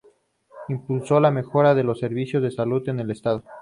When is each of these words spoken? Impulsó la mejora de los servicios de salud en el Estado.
Impulsó 0.69 1.19
la 1.19 1.29
mejora 1.29 1.75
de 1.75 1.83
los 1.83 1.99
servicios 1.99 2.41
de 2.41 2.49
salud 2.49 2.89
en 2.89 3.01
el 3.01 3.11
Estado. 3.11 3.43